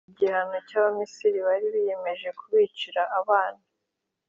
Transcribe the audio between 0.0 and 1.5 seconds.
Igihano cy’Abanyamisiri